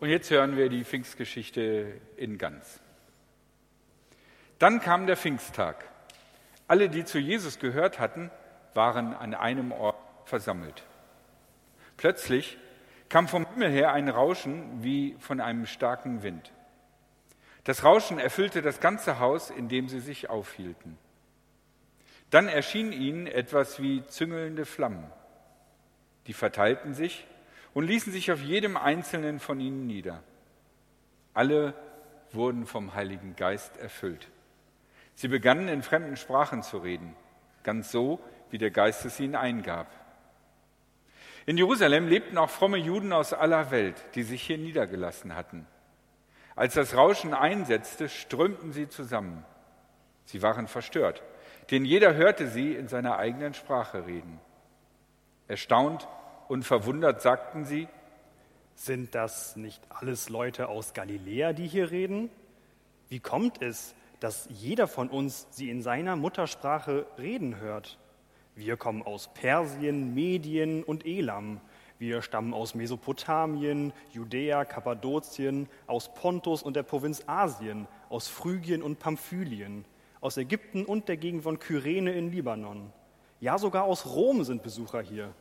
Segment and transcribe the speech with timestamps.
[0.00, 2.80] Und jetzt hören wir die Pfingstgeschichte in ganz.
[4.58, 5.84] Dann kam der Pfingsttag.
[6.68, 8.30] Alle, die zu Jesus gehört hatten,
[8.74, 10.84] waren an einem Ort versammelt.
[11.96, 12.58] Plötzlich
[13.08, 16.52] kam vom Himmel her ein Rauschen wie von einem starken Wind.
[17.64, 20.96] Das Rauschen erfüllte das ganze Haus, in dem sie sich aufhielten.
[22.30, 25.10] Dann erschien ihnen etwas wie züngelnde Flammen.
[26.26, 27.26] Die verteilten sich
[27.78, 30.20] und ließen sich auf jedem einzelnen von ihnen nieder.
[31.32, 31.74] Alle
[32.32, 34.26] wurden vom Heiligen Geist erfüllt.
[35.14, 37.14] Sie begannen in fremden Sprachen zu reden,
[37.62, 38.18] ganz so,
[38.50, 39.86] wie der Geist es ihnen eingab.
[41.46, 45.64] In Jerusalem lebten auch fromme Juden aus aller Welt, die sich hier niedergelassen hatten.
[46.56, 49.44] Als das Rauschen einsetzte, strömten sie zusammen.
[50.24, 51.22] Sie waren verstört,
[51.70, 54.40] denn jeder hörte sie in seiner eigenen Sprache reden.
[55.46, 56.08] Erstaunt
[56.48, 57.88] und verwundert sagten sie,
[58.74, 62.30] sind das nicht alles Leute aus Galiläa, die hier reden?
[63.08, 67.98] Wie kommt es, dass jeder von uns sie in seiner Muttersprache reden hört?
[68.54, 71.60] Wir kommen aus Persien, Medien und Elam.
[71.98, 79.00] Wir stammen aus Mesopotamien, Judäa, Kappadokien, aus Pontus und der Provinz Asien, aus Phrygien und
[79.00, 79.84] Pamphylien,
[80.20, 82.92] aus Ägypten und der Gegend von Kyrene in Libanon.
[83.40, 85.34] Ja, sogar aus Rom sind Besucher hier.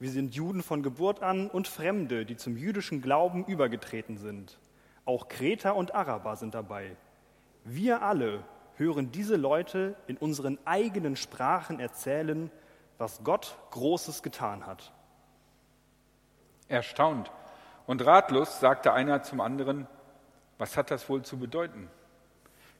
[0.00, 4.58] Wir sind Juden von Geburt an und Fremde, die zum jüdischen Glauben übergetreten sind.
[5.04, 6.96] Auch Kreter und Araber sind dabei.
[7.64, 8.42] Wir alle
[8.76, 12.50] hören diese Leute in unseren eigenen Sprachen erzählen,
[12.98, 14.92] was Gott Großes getan hat.
[16.68, 17.30] Erstaunt
[17.86, 19.86] und ratlos sagte einer zum anderen,
[20.58, 21.88] was hat das wohl zu bedeuten?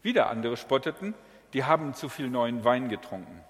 [0.02, 1.14] Wieder andere spotteten,
[1.52, 3.40] die haben zu viel neuen Wein getrunken.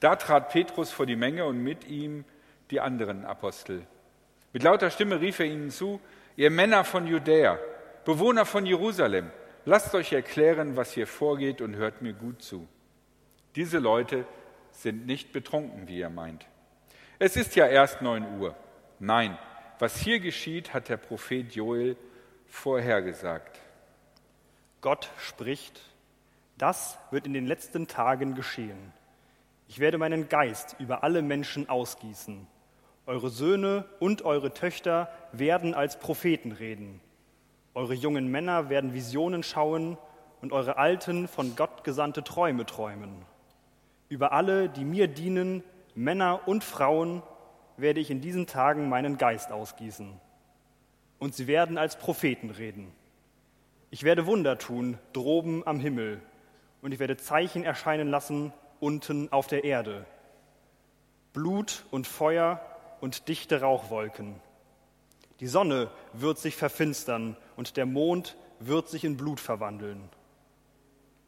[0.00, 2.24] Da trat Petrus vor die Menge und mit ihm
[2.70, 3.86] die anderen Apostel.
[4.52, 6.00] Mit lauter Stimme rief er ihnen zu,
[6.36, 7.58] ihr Männer von Judäa,
[8.04, 9.30] Bewohner von Jerusalem,
[9.68, 12.66] Lasst euch erklären, was hier vorgeht und hört mir gut zu.
[13.54, 14.26] Diese Leute
[14.70, 16.46] sind nicht betrunken, wie ihr meint.
[17.18, 18.56] Es ist ja erst neun Uhr.
[18.98, 19.36] Nein,
[19.78, 21.98] was hier geschieht, hat der Prophet Joel
[22.46, 23.60] vorhergesagt.
[24.80, 25.82] Gott spricht,
[26.56, 28.94] das wird in den letzten Tagen geschehen.
[29.68, 32.46] Ich werde meinen Geist über alle Menschen ausgießen.
[33.08, 37.00] Eure Söhne und eure Töchter werden als Propheten reden.
[37.72, 39.96] Eure jungen Männer werden Visionen schauen
[40.42, 43.24] und eure Alten von Gott gesandte Träume träumen.
[44.10, 45.64] Über alle, die mir dienen,
[45.94, 47.22] Männer und Frauen,
[47.78, 50.12] werde ich in diesen Tagen meinen Geist ausgießen.
[51.18, 52.92] Und sie werden als Propheten reden.
[53.88, 56.20] Ich werde Wunder tun droben am Himmel
[56.82, 60.04] und ich werde Zeichen erscheinen lassen unten auf der Erde.
[61.32, 62.60] Blut und Feuer
[63.00, 64.40] und dichte Rauchwolken.
[65.40, 70.08] Die Sonne wird sich verfinstern und der Mond wird sich in Blut verwandeln.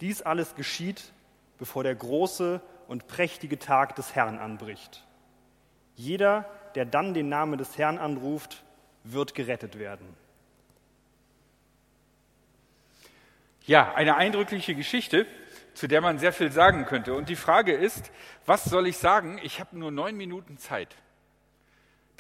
[0.01, 1.13] Dies alles geschieht,
[1.59, 5.07] bevor der große und prächtige Tag des Herrn anbricht.
[5.95, 8.65] Jeder, der dann den Namen des Herrn anruft,
[9.05, 10.07] wird gerettet werden.
[13.67, 15.27] Ja, eine eindrückliche Geschichte,
[15.75, 17.15] zu der man sehr viel sagen könnte.
[17.15, 18.11] Und die Frage ist,
[18.47, 19.39] was soll ich sagen?
[19.43, 20.97] Ich habe nur neun Minuten Zeit.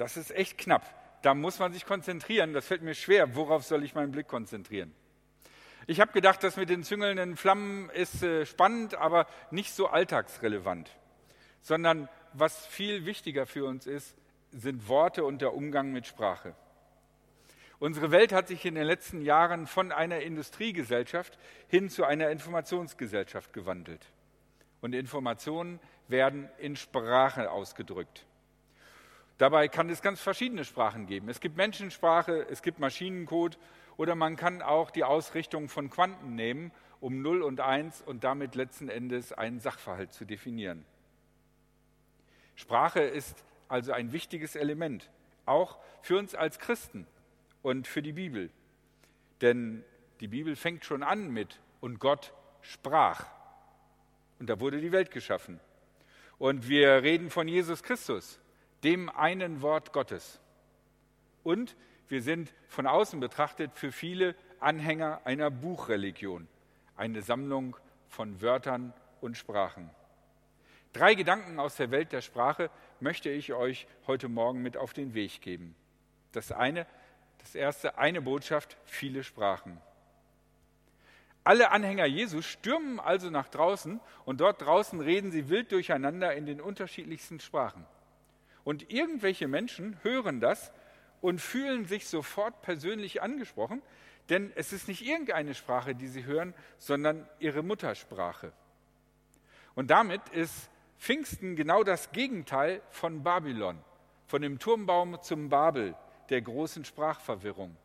[0.01, 2.53] Das ist echt knapp da muss man sich konzentrieren.
[2.53, 3.35] Das fällt mir schwer.
[3.35, 4.95] Worauf soll ich meinen Blick konzentrieren?
[5.87, 10.91] Ich habe gedacht, das mit den züngelnden Flammen ist äh, spannend, aber nicht so alltagsrelevant,
[11.63, 14.17] sondern was viel wichtiger für uns ist,
[14.53, 16.55] sind Worte und der Umgang mit Sprache.
[17.79, 23.53] Unsere Welt hat sich in den letzten Jahren von einer Industriegesellschaft hin zu einer Informationsgesellschaft
[23.53, 24.07] gewandelt.
[24.83, 28.27] Und Informationen werden in Sprache ausgedrückt.
[29.41, 31.31] Dabei kann es ganz verschiedene Sprachen geben.
[31.31, 33.57] Es gibt Menschensprache, es gibt Maschinencode
[33.97, 38.55] oder man kann auch die Ausrichtung von Quanten nehmen, um 0 und 1 und damit
[38.55, 40.85] letzten Endes einen Sachverhalt zu definieren.
[42.55, 45.11] Sprache ist also ein wichtiges Element,
[45.47, 47.07] auch für uns als Christen
[47.63, 48.51] und für die Bibel.
[49.41, 49.83] Denn
[50.21, 53.25] die Bibel fängt schon an mit und Gott sprach.
[54.39, 55.61] Und da wurde die Welt geschaffen.
[56.37, 58.39] Und wir reden von Jesus Christus
[58.85, 60.41] dem einen Wort Gottes.
[61.43, 61.77] Und
[62.09, 66.49] wir sind von außen betrachtet für viele Anhänger einer Buchreligion,
[66.97, 67.77] eine Sammlung
[68.09, 69.91] von Wörtern und Sprachen.
[70.93, 75.15] Drei Gedanken aus der Welt der Sprache möchte ich euch heute Morgen mit auf den
[75.15, 75.77] Weg geben.
[76.33, 76.87] Das eine,
[77.39, 79.81] das erste, eine Botschaft, viele Sprachen.
[81.45, 86.45] Alle Anhänger Jesus stürmen also nach draußen und dort draußen reden sie wild durcheinander in
[86.45, 87.87] den unterschiedlichsten Sprachen.
[88.65, 90.73] Und irgendwelche Menschen hören das
[91.21, 93.83] und fühlen sich sofort persönlich angesprochen,
[94.29, 98.53] denn es ist nicht irgendeine Sprache, die sie hören, sondern ihre Muttersprache.
[99.75, 103.79] Und damit ist Pfingsten genau das Gegenteil von Babylon,
[104.27, 105.95] von dem Turmbaum zum Babel,
[106.29, 107.77] der großen Sprachverwirrung.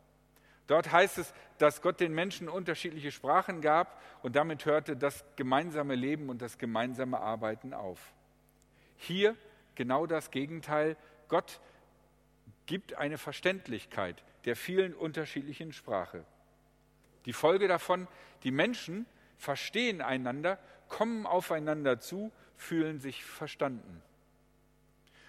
[0.66, 5.94] Dort heißt es, dass Gott den Menschen unterschiedliche Sprachen gab und damit hörte das gemeinsame
[5.94, 8.14] Leben und das gemeinsame Arbeiten auf.
[8.96, 9.36] Hier
[9.76, 10.96] genau das Gegenteil.
[11.28, 11.60] Gott
[12.66, 16.24] gibt eine Verständlichkeit der vielen unterschiedlichen Sprache.
[17.24, 18.06] Die Folge davon,
[18.44, 19.06] die Menschen
[19.36, 20.58] verstehen einander,
[20.88, 24.02] kommen aufeinander zu, fühlen sich verstanden.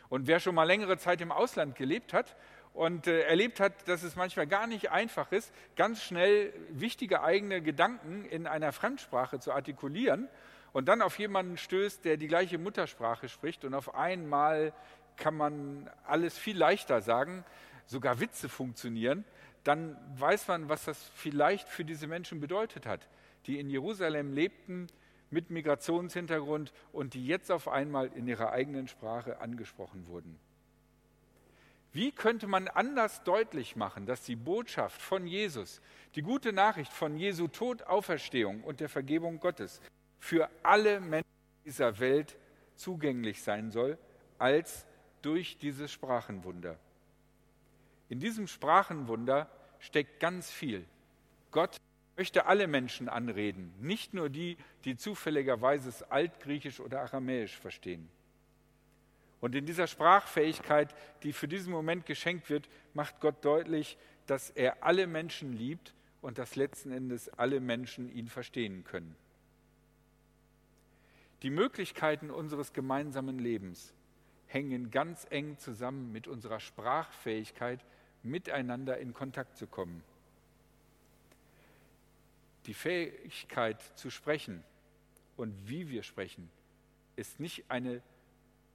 [0.10, 2.36] Und wer schon mal längere Zeit im Ausland gelebt hat
[2.74, 7.62] und äh, erlebt hat, dass es manchmal gar nicht einfach ist, ganz schnell wichtige eigene
[7.62, 10.30] Gedanken in einer Fremdsprache zu artikulieren
[10.74, 14.74] und dann auf jemanden stößt, der die gleiche Muttersprache spricht und auf einmal
[15.16, 17.44] kann man alles viel leichter sagen,
[17.86, 19.26] sogar Witze funktionieren,
[19.64, 23.08] dann weiß man, was das vielleicht für diese Menschen bedeutet hat,
[23.46, 24.88] die in Jerusalem lebten
[25.30, 30.40] mit Migrationshintergrund und die jetzt auf einmal in ihrer eigenen Sprache angesprochen wurden.
[31.92, 35.82] Wie könnte man anders deutlich machen, dass die Botschaft von Jesus,
[36.16, 39.82] die gute Nachricht von Jesu Tod, Auferstehung und der Vergebung Gottes
[40.20, 41.28] für alle Menschen
[41.66, 42.38] dieser Welt
[42.76, 43.98] zugänglich sein soll,
[44.38, 44.86] als
[45.22, 46.78] durch dieses Sprachenwunder?
[48.10, 49.50] In diesem Sprachenwunder
[49.80, 50.86] steckt ganz viel.
[51.52, 51.78] Gott
[52.16, 58.10] möchte alle Menschen anreden, nicht nur die, die zufälligerweise Altgriechisch oder Aramäisch verstehen.
[59.40, 64.84] Und in dieser Sprachfähigkeit, die für diesen Moment geschenkt wird, macht Gott deutlich, dass er
[64.84, 69.16] alle Menschen liebt und dass letzten Endes alle Menschen ihn verstehen können.
[71.44, 73.94] Die Möglichkeiten unseres gemeinsamen Lebens
[74.48, 77.84] hängen ganz eng zusammen mit unserer Sprachfähigkeit,
[78.24, 80.04] miteinander in Kontakt zu kommen.
[82.66, 84.64] Die Fähigkeit zu sprechen
[85.36, 86.50] und wie wir sprechen
[87.16, 88.02] ist nicht eine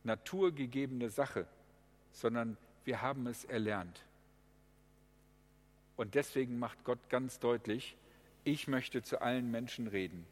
[0.04, 1.46] naturgegebene Sache,
[2.12, 4.04] sondern wir haben es erlernt.
[5.96, 7.96] Und deswegen macht Gott ganz deutlich,
[8.44, 10.26] ich möchte zu allen Menschen reden.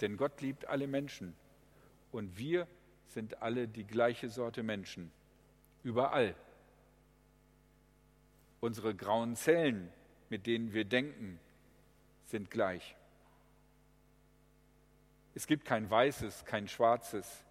[0.00, 1.34] Denn Gott liebt alle Menschen
[2.12, 2.66] und wir
[3.08, 5.10] sind alle die gleiche Sorte Menschen.
[5.82, 6.34] Überall.
[8.60, 9.92] Unsere grauen Zellen,
[10.28, 11.38] mit denen wir denken,
[12.26, 12.96] sind gleich.
[15.34, 17.44] Es gibt kein weißes, kein schwarzes,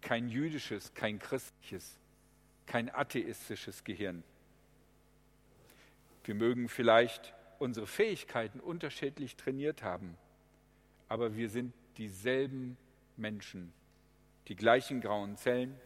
[0.00, 1.98] kein jüdisches, kein christliches,
[2.66, 4.22] kein atheistisches Gehirn.
[6.24, 10.16] Wir mögen vielleicht unsere Fähigkeiten unterschiedlich trainiert haben,
[11.08, 12.76] aber wir sind dieselben
[13.16, 13.72] Menschen,
[14.46, 15.78] die gleichen grauen Zellen,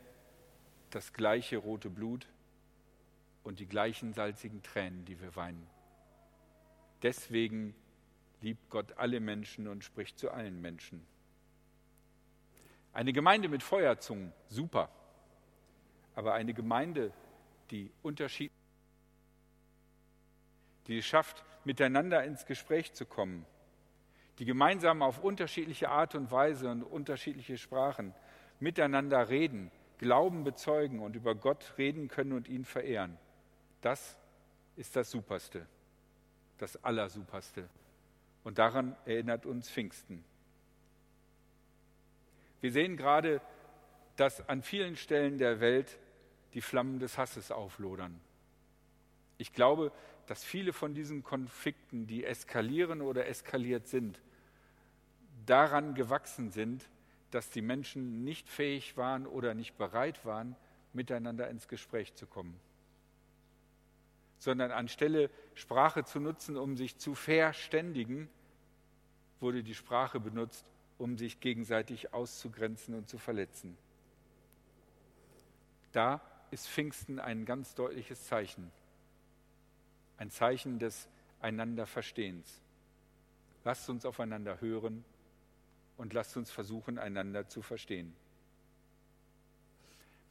[0.91, 2.29] das gleiche rote Blut
[3.43, 5.67] und die gleichen salzigen Tränen, die wir weinen.
[7.03, 7.75] Deswegen
[8.43, 11.05] liebt Gott alle Menschen und spricht zu allen Menschen.
[12.93, 14.91] Eine Gemeinde mit Feuerzungen, super.
[16.15, 17.13] Aber eine Gemeinde,
[17.71, 18.53] die Unterschied,
[20.87, 23.47] die es schafft, miteinander ins Gespräch zu kommen,
[24.39, 28.15] die gemeinsam auf unterschiedliche Art und Weise und unterschiedliche Sprachen
[28.61, 33.19] miteinander reden, Glauben bezeugen und über Gott reden können und ihn verehren.
[33.83, 34.19] Das
[34.75, 35.67] ist das Superste,
[36.59, 37.69] das Allersuperste.
[38.43, 40.25] Und daran erinnert uns Pfingsten.
[42.61, 43.41] Wir sehen gerade,
[44.17, 45.99] dass an vielen Stellen der Welt
[46.55, 48.21] die Flammen des Hasses auflodern.
[49.39, 49.93] Ich glaube,
[50.27, 54.21] dass viele von diesen Konflikten, die eskalieren oder eskaliert sind,
[55.47, 56.89] daran gewachsen sind,
[57.31, 60.55] dass die Menschen nicht fähig waren oder nicht bereit waren,
[60.93, 62.59] miteinander ins Gespräch zu kommen.
[64.39, 68.29] Sondern anstelle Sprache zu nutzen, um sich zu verständigen,
[69.41, 70.67] wurde die Sprache benutzt,
[70.99, 73.77] um sich gegenseitig auszugrenzen und zu verletzen.
[75.93, 78.71] Da ist Pfingsten ein ganz deutliches Zeichen,
[80.19, 81.09] ein Zeichen des
[81.41, 82.61] Einanderverstehens.
[83.65, 85.05] Lasst uns aufeinander hören
[85.97, 88.15] und lasst uns versuchen, einander zu verstehen.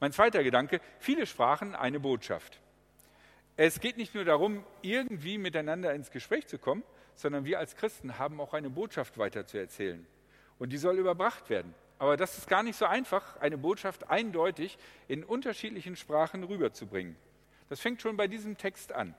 [0.00, 2.60] Mein zweiter Gedanke, viele sprachen eine Botschaft.
[3.56, 6.82] Es geht nicht nur darum, irgendwie miteinander ins Gespräch zu kommen,
[7.14, 10.06] sondern wir als Christen haben auch eine Botschaft weiterzuerzählen.
[10.58, 11.74] Und die soll überbracht werden.
[11.98, 17.16] Aber das ist gar nicht so einfach, eine Botschaft eindeutig in unterschiedlichen Sprachen rüberzubringen.
[17.68, 19.14] Das fängt schon bei diesem Text an.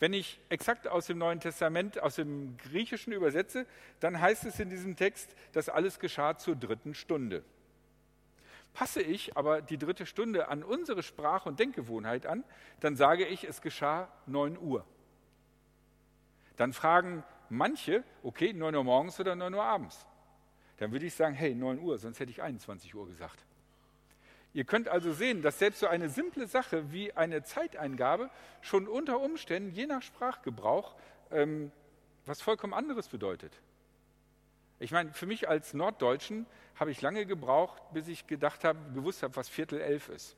[0.00, 3.66] Wenn ich exakt aus dem Neuen Testament, aus dem Griechischen übersetze,
[4.00, 7.44] dann heißt es in diesem Text, dass alles geschah zur dritten Stunde.
[8.72, 12.42] Passe ich aber die dritte Stunde an unsere Sprach- und Denkgewohnheit an,
[12.80, 14.84] dann sage ich, es geschah 9 Uhr.
[16.56, 20.06] Dann fragen manche, okay, 9 Uhr morgens oder 9 Uhr abends.
[20.78, 23.44] Dann würde ich sagen, hey, 9 Uhr, sonst hätte ich 21 Uhr gesagt.
[24.54, 28.30] Ihr könnt also sehen, dass selbst so eine simple Sache wie eine Zeiteingabe
[28.62, 30.94] schon unter Umständen, je nach Sprachgebrauch,
[31.32, 31.72] ähm,
[32.24, 33.52] was vollkommen anderes bedeutet.
[34.78, 36.46] Ich meine, für mich als Norddeutschen
[36.76, 40.36] habe ich lange gebraucht, bis ich gedacht habe, gewusst habe, was Viertel elf ist.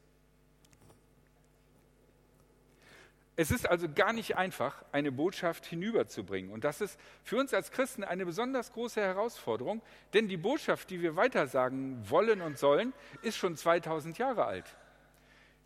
[3.39, 6.51] Es ist also gar nicht einfach, eine Botschaft hinüberzubringen.
[6.51, 9.83] Und das ist für uns als Christen eine besonders große Herausforderung,
[10.15, 14.77] denn die Botschaft, die wir weitersagen wollen und sollen, ist schon 2000 Jahre alt.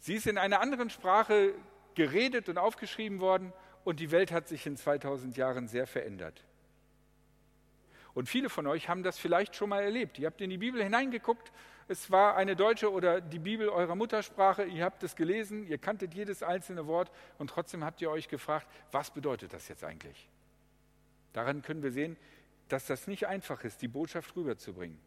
[0.00, 1.54] Sie ist in einer anderen Sprache
[1.94, 3.52] geredet und aufgeschrieben worden
[3.84, 6.44] und die Welt hat sich in 2000 Jahren sehr verändert.
[8.14, 10.18] Und viele von euch haben das vielleicht schon mal erlebt.
[10.18, 11.52] Ihr habt in die Bibel hineingeguckt,
[11.90, 16.14] es war eine deutsche oder die Bibel eurer Muttersprache, ihr habt es gelesen, ihr kanntet
[16.14, 20.28] jedes einzelne Wort und trotzdem habt ihr euch gefragt, was bedeutet das jetzt eigentlich?
[21.32, 22.16] Daran können wir sehen,
[22.68, 25.00] dass das nicht einfach ist, die Botschaft rüberzubringen.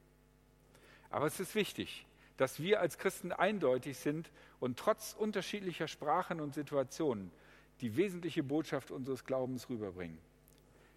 [1.09, 6.53] Aber es ist wichtig, dass wir als Christen eindeutig sind und trotz unterschiedlicher Sprachen und
[6.53, 7.31] Situationen
[7.79, 10.17] die wesentliche Botschaft unseres Glaubens rüberbringen.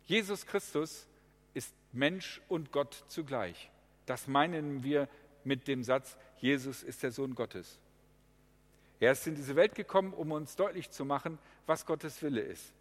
[0.04, 1.06] Jesus Christus
[1.54, 3.70] ist Mensch und Gott zugleich.
[4.04, 5.08] Das meinen wir
[5.46, 7.78] mit dem Satz, Jesus ist der Sohn Gottes.
[8.98, 12.72] Er ist in diese Welt gekommen, um uns deutlich zu machen, was Gottes Wille ist.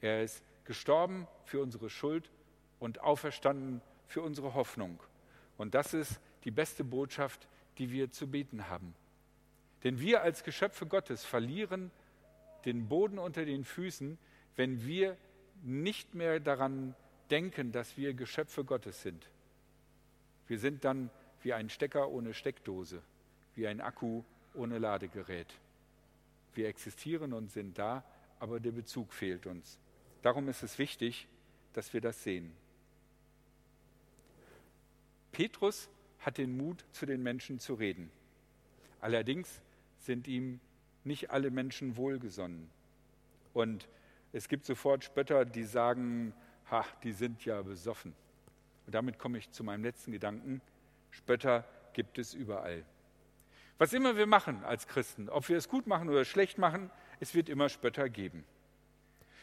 [0.00, 2.30] Er ist gestorben für unsere Schuld
[2.78, 5.00] und auferstanden für unsere Hoffnung.
[5.56, 7.48] Und das ist die beste Botschaft,
[7.78, 8.94] die wir zu beten haben.
[9.84, 11.90] Denn wir als Geschöpfe Gottes verlieren
[12.64, 14.18] den Boden unter den Füßen,
[14.56, 15.16] wenn wir
[15.62, 16.94] nicht mehr daran
[17.30, 19.30] denken, dass wir Geschöpfe Gottes sind.
[20.46, 21.10] Wir sind dann
[21.42, 23.02] wie ein Stecker ohne Steckdose,
[23.54, 24.22] wie ein Akku
[24.54, 25.54] ohne Ladegerät.
[26.54, 28.04] Wir existieren und sind da,
[28.38, 29.78] aber der Bezug fehlt uns.
[30.22, 31.28] Darum ist es wichtig,
[31.72, 32.52] dass wir das sehen.
[35.32, 38.10] Petrus hat den Mut, zu den Menschen zu reden.
[39.00, 39.62] Allerdings
[39.98, 40.60] sind ihm
[41.04, 42.70] nicht alle Menschen wohlgesonnen.
[43.52, 43.88] Und
[44.32, 46.34] es gibt sofort Spötter, die sagen,
[46.70, 48.14] ha, die sind ja besoffen.
[48.86, 50.60] Und damit komme ich zu meinem letzten Gedanken.
[51.10, 52.84] Spötter gibt es überall.
[53.78, 57.34] Was immer wir machen als Christen, ob wir es gut machen oder schlecht machen, es
[57.34, 58.44] wird immer Spötter geben.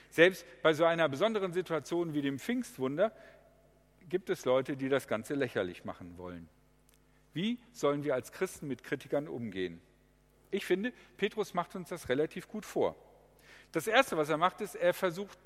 [0.09, 3.11] Selbst bei so einer besonderen Situation wie dem Pfingstwunder
[4.09, 6.47] gibt es Leute, die das Ganze lächerlich machen wollen.
[7.33, 9.81] Wie sollen wir als Christen mit Kritikern umgehen?
[10.49, 12.95] Ich finde, Petrus macht uns das relativ gut vor.
[13.71, 15.37] Das Erste, was er macht, ist, er versucht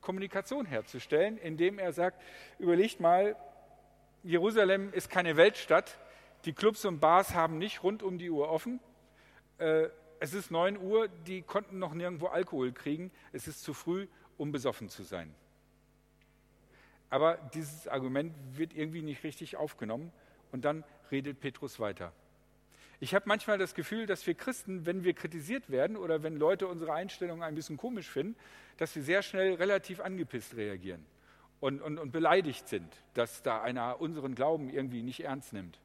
[0.00, 2.22] Kommunikation herzustellen, indem er sagt,
[2.58, 3.36] überlegt mal,
[4.24, 5.98] Jerusalem ist keine Weltstadt,
[6.44, 8.80] die Clubs und Bars haben nicht rund um die Uhr offen.
[9.58, 9.88] Äh,
[10.20, 13.10] es ist 9 Uhr, die konnten noch nirgendwo Alkohol kriegen.
[13.32, 15.32] Es ist zu früh, um besoffen zu sein.
[17.10, 20.12] Aber dieses Argument wird irgendwie nicht richtig aufgenommen
[20.52, 22.12] und dann redet Petrus weiter.
[23.00, 26.66] Ich habe manchmal das Gefühl, dass wir Christen, wenn wir kritisiert werden oder wenn Leute
[26.66, 28.36] unsere Einstellung ein bisschen komisch finden,
[28.76, 31.06] dass wir sehr schnell relativ angepisst reagieren
[31.60, 35.80] und, und, und beleidigt sind, dass da einer unseren Glauben irgendwie nicht ernst nimmt.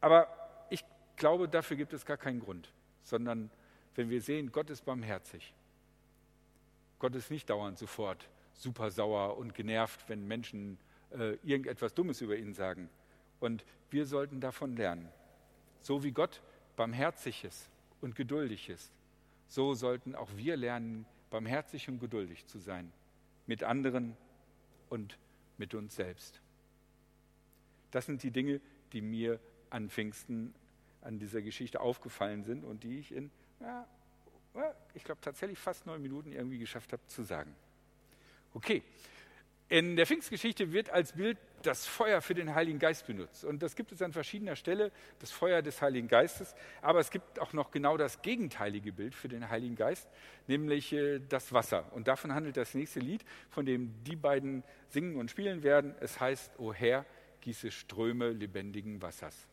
[0.00, 0.28] Aber
[0.70, 0.84] ich
[1.16, 2.72] glaube, dafür gibt es gar keinen Grund,
[3.02, 3.50] sondern
[3.94, 5.54] wenn wir sehen, Gott ist barmherzig.
[6.98, 10.78] Gott ist nicht dauernd sofort super sauer und genervt, wenn Menschen
[11.10, 12.88] äh, irgendetwas Dummes über ihn sagen.
[13.40, 15.08] Und wir sollten davon lernen.
[15.80, 16.42] So wie Gott
[16.76, 17.70] barmherzig ist
[18.00, 18.92] und geduldig ist,
[19.48, 22.92] so sollten auch wir lernen, barmherzig und geduldig zu sein.
[23.46, 24.16] Mit anderen
[24.92, 25.16] und
[25.56, 26.42] mit uns selbst.
[27.92, 28.60] Das sind die Dinge,
[28.92, 30.54] die mir an Pfingsten,
[31.00, 33.30] an dieser Geschichte aufgefallen sind und die ich in,
[33.60, 33.86] ja,
[34.92, 37.54] ich glaube, tatsächlich fast neun Minuten irgendwie geschafft habe zu sagen.
[38.52, 38.82] Okay,
[39.72, 43.42] in der Pfingstgeschichte wird als Bild das Feuer für den Heiligen Geist benutzt.
[43.42, 46.54] Und das gibt es an verschiedener Stelle, das Feuer des Heiligen Geistes.
[46.82, 50.10] Aber es gibt auch noch genau das gegenteilige Bild für den Heiligen Geist,
[50.46, 51.90] nämlich äh, das Wasser.
[51.94, 55.94] Und davon handelt das nächste Lied, von dem die beiden singen und spielen werden.
[56.00, 57.06] Es heißt, O Herr,
[57.40, 59.48] gieße Ströme lebendigen Wassers.